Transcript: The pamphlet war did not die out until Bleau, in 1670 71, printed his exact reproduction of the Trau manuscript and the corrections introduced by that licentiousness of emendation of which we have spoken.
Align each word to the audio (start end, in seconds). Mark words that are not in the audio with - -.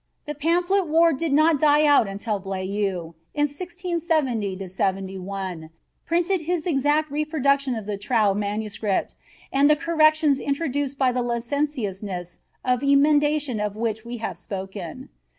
The 0.25 0.33
pamphlet 0.33 0.87
war 0.87 1.13
did 1.13 1.31
not 1.31 1.59
die 1.59 1.85
out 1.85 2.07
until 2.07 2.39
Bleau, 2.39 3.13
in 3.35 3.43
1670 3.45 4.67
71, 4.67 5.69
printed 6.07 6.41
his 6.41 6.65
exact 6.65 7.11
reproduction 7.11 7.75
of 7.75 7.85
the 7.85 7.99
Trau 7.99 8.33
manuscript 8.35 9.13
and 9.53 9.69
the 9.69 9.75
corrections 9.75 10.39
introduced 10.39 10.97
by 10.97 11.11
that 11.11 11.21
licentiousness 11.23 12.39
of 12.65 12.81
emendation 12.81 13.59
of 13.59 13.75
which 13.75 14.03
we 14.03 14.17
have 14.17 14.39
spoken. 14.39 15.09